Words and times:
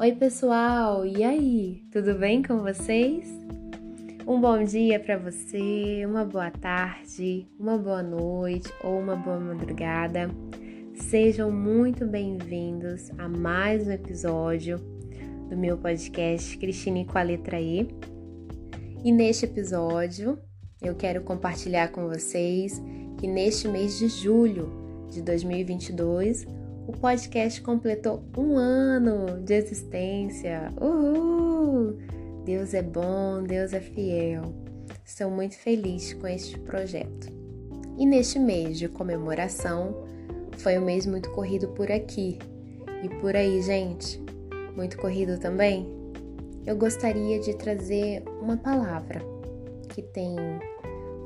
Oi, 0.00 0.12
pessoal! 0.12 1.04
E 1.04 1.22
aí? 1.22 1.82
Tudo 1.92 2.14
bem 2.14 2.42
com 2.42 2.60
vocês? 2.60 3.26
Um 4.26 4.40
bom 4.40 4.64
dia 4.64 4.98
para 4.98 5.18
você, 5.18 6.06
uma 6.06 6.24
boa 6.24 6.50
tarde, 6.50 7.46
uma 7.58 7.76
boa 7.76 8.02
noite 8.02 8.72
ou 8.82 8.98
uma 8.98 9.14
boa 9.14 9.38
madrugada. 9.38 10.30
Sejam 10.94 11.52
muito 11.52 12.06
bem-vindos 12.06 13.10
a 13.18 13.28
mais 13.28 13.86
um 13.86 13.90
episódio 13.90 14.78
do 15.50 15.54
meu 15.54 15.76
podcast 15.76 16.56
Cristine 16.56 17.04
com 17.04 17.18
a 17.18 17.22
letra 17.22 17.60
E. 17.60 17.86
E 19.04 19.12
neste 19.12 19.44
episódio, 19.44 20.38
eu 20.80 20.94
quero 20.94 21.20
compartilhar 21.20 21.88
com 21.88 22.08
vocês 22.08 22.80
que 23.18 23.26
neste 23.26 23.68
mês 23.68 23.98
de 23.98 24.08
julho 24.08 25.06
de 25.10 25.20
2022, 25.20 26.46
o 26.90 26.92
podcast 26.92 27.62
completou 27.62 28.20
um 28.36 28.56
ano 28.56 29.40
de 29.44 29.54
existência. 29.54 30.72
Uhul! 30.80 31.96
Deus 32.44 32.74
é 32.74 32.82
bom, 32.82 33.44
Deus 33.44 33.72
é 33.72 33.80
fiel. 33.80 34.52
Estou 35.04 35.30
muito 35.30 35.56
feliz 35.56 36.12
com 36.14 36.26
este 36.26 36.58
projeto. 36.58 37.28
E 37.96 38.04
neste 38.04 38.40
mês 38.40 38.76
de 38.76 38.88
comemoração, 38.88 40.04
foi 40.58 40.78
um 40.78 40.84
mês 40.84 41.06
muito 41.06 41.30
corrido 41.30 41.68
por 41.68 41.92
aqui. 41.92 42.40
E 43.04 43.08
por 43.20 43.36
aí, 43.36 43.62
gente? 43.62 44.20
Muito 44.74 44.98
corrido 44.98 45.38
também? 45.38 45.86
Eu 46.66 46.76
gostaria 46.76 47.38
de 47.38 47.54
trazer 47.54 48.24
uma 48.42 48.56
palavra 48.56 49.22
que 49.90 50.02
tem 50.02 50.34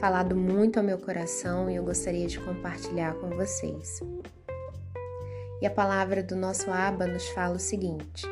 falado 0.00 0.34
muito 0.34 0.80
ao 0.80 0.84
meu 0.84 0.98
coração 0.98 1.70
e 1.70 1.76
eu 1.76 1.84
gostaria 1.84 2.26
de 2.26 2.40
compartilhar 2.40 3.14
com 3.14 3.30
vocês. 3.30 4.00
E 5.62 5.66
a 5.66 5.70
palavra 5.70 6.24
do 6.24 6.34
nosso 6.34 6.72
Aba 6.72 7.06
nos 7.06 7.28
fala 7.28 7.54
o 7.54 7.60
seguinte: 7.60 8.26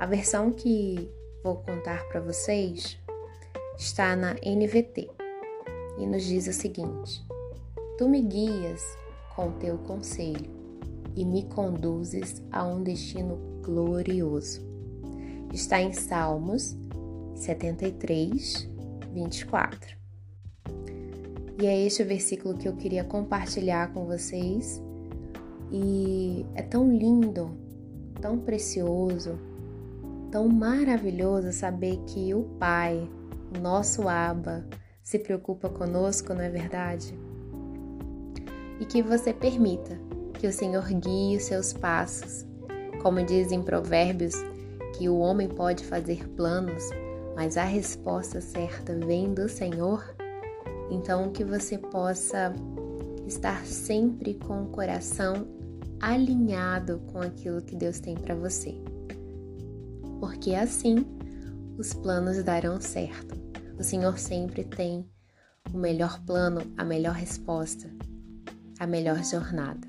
a 0.00 0.06
versão 0.06 0.50
que 0.50 1.06
vou 1.44 1.56
contar 1.56 2.02
para 2.08 2.18
vocês 2.18 2.98
está 3.76 4.16
na 4.16 4.32
NVT 4.42 5.10
e 5.98 6.06
nos 6.06 6.24
diz 6.24 6.46
o 6.46 6.52
seguinte: 6.54 7.22
Tu 7.98 8.08
me 8.08 8.22
guias 8.22 8.82
com 9.36 9.52
teu 9.58 9.76
conselho 9.76 10.50
e 11.14 11.26
me 11.26 11.42
conduzes 11.42 12.42
a 12.50 12.64
um 12.64 12.82
destino 12.82 13.36
glorioso. 13.62 14.66
Está 15.52 15.78
em 15.78 15.92
Salmos 15.92 16.74
73, 17.34 18.66
24. 19.12 19.94
E 21.60 21.66
é 21.66 21.84
este 21.84 22.02
o 22.02 22.06
versículo 22.06 22.56
que 22.56 22.66
eu 22.66 22.74
queria 22.76 23.04
compartilhar 23.04 23.92
com 23.92 24.06
vocês. 24.06 24.80
E 25.72 26.44
é 26.54 26.60
tão 26.60 26.94
lindo, 26.94 27.50
tão 28.20 28.38
precioso, 28.38 29.38
tão 30.30 30.46
maravilhoso 30.46 31.50
saber 31.50 31.98
que 32.06 32.34
o 32.34 32.42
Pai, 32.58 33.08
o 33.56 33.58
nosso 33.58 34.06
Abba, 34.06 34.66
se 35.02 35.18
preocupa 35.18 35.70
conosco, 35.70 36.34
não 36.34 36.42
é 36.42 36.50
verdade? 36.50 37.18
E 38.78 38.84
que 38.84 39.02
você 39.02 39.32
permita 39.32 39.98
que 40.38 40.46
o 40.46 40.52
Senhor 40.52 40.86
guie 40.88 41.36
os 41.36 41.44
seus 41.44 41.72
passos. 41.72 42.46
Como 43.02 43.24
diz 43.24 43.50
em 43.50 43.62
Provérbios, 43.62 44.34
que 44.98 45.08
o 45.08 45.18
homem 45.18 45.48
pode 45.48 45.84
fazer 45.84 46.28
planos, 46.30 46.90
mas 47.34 47.56
a 47.56 47.64
resposta 47.64 48.40
certa 48.40 48.94
vem 48.94 49.32
do 49.32 49.48
Senhor. 49.48 50.14
Então, 50.90 51.30
que 51.30 51.44
você 51.44 51.78
possa 51.78 52.52
estar 53.26 53.64
sempre 53.64 54.34
com 54.34 54.64
o 54.64 54.66
coração 54.66 55.46
alinhado 56.02 56.98
com 57.12 57.20
aquilo 57.20 57.62
que 57.62 57.76
Deus 57.76 58.00
tem 58.00 58.16
para 58.16 58.34
você. 58.34 58.74
Porque 60.18 60.54
assim 60.54 61.06
os 61.78 61.94
planos 61.94 62.42
darão 62.42 62.80
certo. 62.80 63.40
O 63.78 63.82
Senhor 63.82 64.18
sempre 64.18 64.64
tem 64.64 65.08
o 65.72 65.78
melhor 65.78 66.20
plano, 66.24 66.60
a 66.76 66.84
melhor 66.84 67.14
resposta, 67.14 67.88
a 68.78 68.86
melhor 68.86 69.22
jornada. 69.24 69.86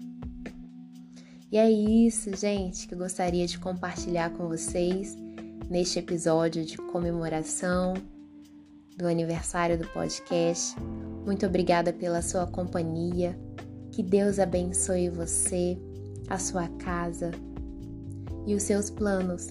E 1.51 1.57
é 1.57 1.69
isso, 1.69 2.35
gente, 2.35 2.87
que 2.87 2.93
eu 2.93 2.97
gostaria 2.97 3.45
de 3.45 3.59
compartilhar 3.59 4.31
com 4.31 4.47
vocês 4.47 5.15
neste 5.69 5.99
episódio 5.99 6.65
de 6.65 6.77
comemoração 6.77 7.93
do 8.97 9.07
aniversário 9.07 9.77
do 9.77 9.87
podcast. 9.89 10.75
Muito 11.25 11.45
obrigada 11.45 11.93
pela 11.93 12.21
sua 12.21 12.47
companhia. 12.47 13.37
Que 13.91 14.01
Deus 14.01 14.39
abençoe 14.39 15.09
você, 15.09 15.77
a 16.29 16.37
sua 16.37 16.67
casa 16.79 17.31
e 18.45 18.55
os 18.55 18.63
seus 18.63 18.89
planos. 18.89 19.47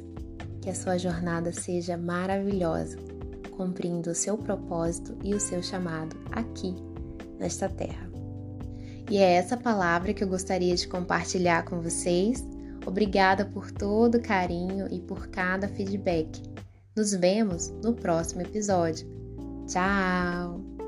Que 0.60 0.70
a 0.70 0.74
sua 0.74 0.96
jornada 0.96 1.52
seja 1.52 1.96
maravilhosa, 1.96 2.96
cumprindo 3.56 4.10
o 4.10 4.14
seu 4.14 4.38
propósito 4.38 5.16
e 5.24 5.34
o 5.34 5.40
seu 5.40 5.60
chamado 5.60 6.16
aqui 6.30 6.74
nesta 7.38 7.68
terra. 7.68 8.08
E 9.10 9.18
é 9.18 9.32
essa 9.32 9.56
palavra 9.56 10.14
que 10.14 10.22
eu 10.22 10.28
gostaria 10.28 10.74
de 10.74 10.86
compartilhar 10.86 11.64
com 11.64 11.80
vocês. 11.80 12.46
Obrigada 12.86 13.44
por 13.44 13.70
todo 13.70 14.16
o 14.16 14.22
carinho 14.22 14.86
e 14.90 15.00
por 15.00 15.28
cada 15.28 15.68
feedback. 15.68 16.42
Nos 16.96 17.12
vemos 17.12 17.70
no 17.82 17.94
próximo 17.94 18.42
episódio. 18.42 19.08
Tchau! 19.66 20.81